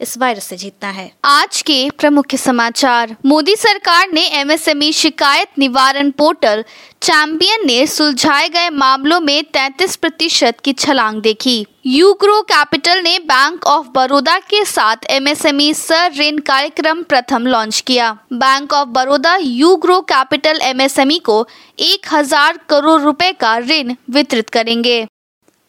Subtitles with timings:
[0.00, 6.10] इस वायरस से जीतना है। आज के प्रमुख समाचार। मोदी सरकार ने एमएसएमई शिकायत निवारण
[6.10, 6.64] पोर्टल
[7.02, 13.66] चैंपियन ने सुलझाए गए मामलों में 33 प्रतिशत की छलांग देखी। यूग्रो कैपिटल ने बैंक
[13.66, 20.00] ऑफ़ बड़ौदा के साथ एमएसएमई सर ऋण कार्यक्रम प्रथम लॉन्च किया। Bank of Baroda UGro
[20.00, 21.46] Capital MSME को
[21.78, 25.06] एक हज़ार करोड़ रुपए का ऋण वितरित करेंगे।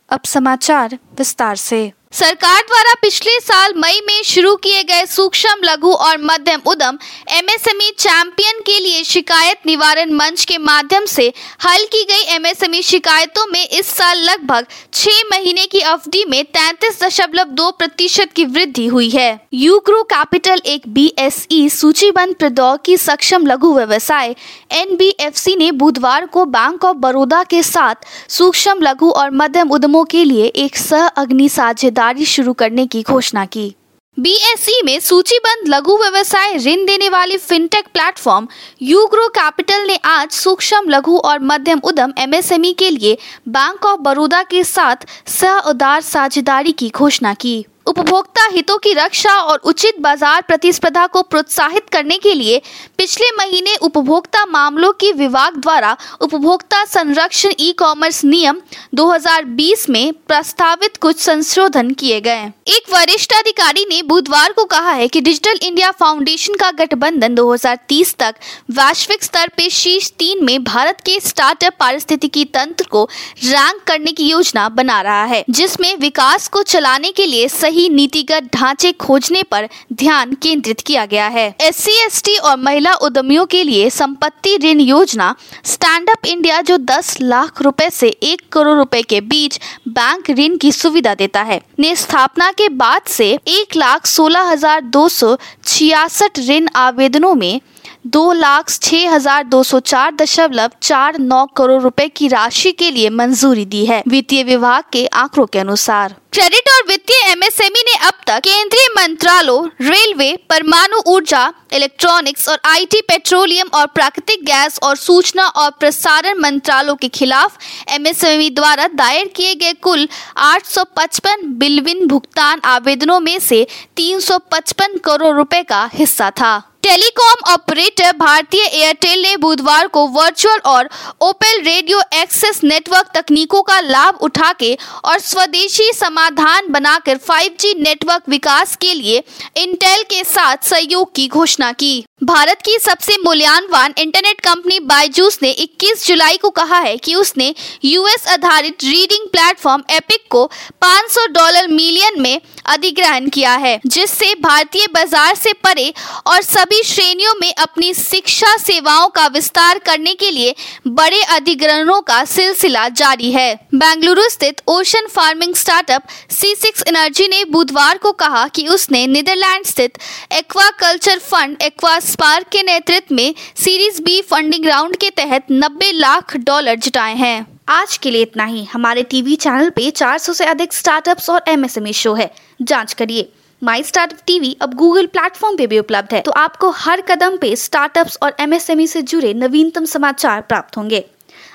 [0.10, 5.92] अब समाचार विस्तार से। सरकार द्वारा पिछले साल मई में शुरू किए गए सूक्ष्म, लघु
[5.92, 6.98] और मध्यम उद्यम
[7.30, 11.28] एमएसएमई चैंपियन के लिए शिकायत निवारण मंच के माध्यम से
[11.66, 17.02] हल की गई एमएसएमई शिकायतों में इस साल लगभग छह महीने की अवधि में तैतीस
[17.04, 23.74] दशमलव दो प्रतिशत की वृद्धि हुई है। यूग्रो कैपिटल एक बीएसई सूचीबद्ध प्रौद्योगिकी सक्षम लघु
[23.76, 24.36] व्यवसाय
[24.72, 27.96] एनबीएफसी ने बुधवार को बैंक ऑफ़ बड़ौदा के साथ
[28.30, 33.02] सूक्ष्म, लघु और मध्यम उद्यमों के लिए एक सह अग्नि साझेदार खरीदारी शुरू करने की
[33.04, 33.76] घोषणा की।
[34.18, 38.48] बीएसई में सूचीबद्ध लघु व्यवसाय ऋण देने वाली फिनटेक प्लेटफॉर्म
[38.82, 44.42] यूग्रो कैपिटल ने आज सूक्ष्म, लघु और मध्यम उद्यम एमएसएमई के लिए बैंक ऑफ़ बड़ौदा
[44.44, 50.42] के साथ सह उदार साझेदारी की घोषणा की। उपभोक्ता हितों की रक्षा और उचित बाज़ार
[50.42, 52.62] प्रतिस्पर्धा को प्रोत्साहित करने के लिए
[52.98, 58.62] पिछले महीने उपभोक्ता मामलों के विभाग द्वारा उपभोक्ता संरक्षण ई कॉमर्स नियम
[58.96, 65.08] 2020 में प्रस्तावित कुछ संशोधन किए गए एक वरिष्ठ अधिकारी ने बुधवार को कहा है
[65.08, 68.36] कि डिजिटल इंडिया फाउंडेशन का गठबंधन 2030 तक
[68.72, 73.04] वैश्विक स्तर पे शीर्ष तीन में भारत के स्टार्टअप पारिस्थितिकी तंत्र को
[73.46, 77.88] रैंक करने की योजना बना रहा है, जिसमें विकास को चलाने के लिए सही ही
[77.90, 81.78] नीतिगत ढांचे खोजने पर ध्यान केंद्रित किया गया है। एस
[82.14, 85.34] सी और महिला उद्यमियों के लिए संपत्ति ऋण योजना
[85.66, 89.60] स्टैंड अप इंडिया जो 10 लाख रुपए से एक करोड़ रुपए के बीच
[89.90, 94.82] बैंक ऋण की सुविधा देता है। ने स्थापना के बाद से एक लाख सोलह हज़ार
[94.84, 95.36] दो सौ
[95.66, 97.60] छियासठ ऋण आवेदनों में
[98.06, 102.90] दो लाख छह हज़ार दो सौ चार दशमलव चार नौ करोड़ रुपए की राशि के
[102.92, 107.98] लिए मंजूरी दी है। वित्तीय विभाग के आंकड़ों के अनुसार। क्रेडिट और वित्तीय एमएसएमई ने
[108.08, 114.96] अब तक केंद्रीय मंत्रालयों, रेलवे, परमाणु ऊर्जा, इलेक्ट्रॉनिक्स और आईटी, पेट्रोलियम और प्राकृतिक गैस और
[114.98, 117.58] सूचना और प्रसारण मंत्रालयों के खिलाफ
[117.90, 120.08] एमएसएमई द्वारा दायर किए गए कुल
[120.46, 123.66] 855 बिलविन भुगतान आवेदनों में से
[123.98, 130.90] 355 करोड़ रुपए का हिस्सा था। टेलीकॉम ऑपरेटर भारतीय एयरटेल ने बुधवार को वर्चुअल और
[131.22, 134.74] ओपेल रेडियो एक्सेस नेटवर्क तकनीकों का लाभ उठा के
[135.06, 139.24] और स्वदेशी समाधान बनाकर 5G नेटवर्क विकास के लिए
[139.58, 145.54] इंटेल के साथ सहयोग की घोषणा की। भारत की सबसे मूल्यवान इंटरनेट कंपनी बायजूस ने
[145.56, 147.54] 21 जुलाई को कहा है कि उसने
[147.86, 150.44] यूएस आधारित रीडिंग प्लेटफॉर्म एपिक को
[150.84, 155.94] 500 डॉलर मिलियन में अधिग्रहण किया है, जिससे भारतीय बाज़ार से परे
[156.28, 160.54] और सभी श्रेणियों में अपनी शिक्षा सेवाओं का विस्तार करने के लिए
[160.90, 167.44] बड़े अधिग्रहणों का सिलसिला जारी है। बेंगलुरु स्थित ocean farming startup Sea six Energy ने
[167.48, 169.98] बुधवार को कहा कि उसने नीदरलैंड स्थित
[170.34, 175.92] aquaculture fund Aqua Spark के नेतृत्व में सीरीज़ बी फंडिंग राउंड के तहत 90
[175.92, 180.46] लाख डॉलर जुटाए हैं। आज के लिए इतना ही। हमारे टीवी चैनल पे 400 से
[180.46, 182.32] अधिक स्टार्टअप्स और एमएसएमई शो है।
[182.62, 183.32] जाँच करिए।
[183.64, 187.56] माई स्टार्टअप टीवी अब गूगल प्लेटफॉर्म पे भी उपलब्ध है। तो आपको हर कदम पे
[187.56, 191.06] स्टार्टअप्स और एमएसएमई से जुड़े नवीनतम समाचार प्राप्त होंगे।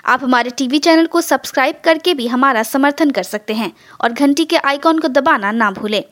[0.07, 4.45] आप हमारे टीवी चैनल को सब्सक्राइब करके भी हमारा समर्थन कर सकते हैं और घंटी
[4.45, 6.05] के आइकॉन को दबाना ना भूलें।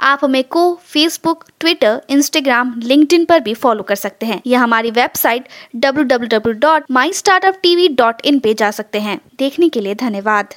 [0.00, 4.90] आप हमें को फेसबुक ट्विटर इंस्टाग्राम लिंक्डइन पर भी फॉलो कर सकते हैं। या हमारी
[4.90, 9.68] website W W W dot my startup TV dot in पे जा सकते हैं। देखने
[9.68, 10.54] के लिए धन्यवाद।